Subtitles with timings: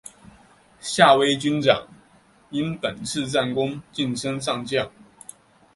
[0.79, 1.85] 夏威军长
[2.49, 4.89] 因本次战功晋升上将。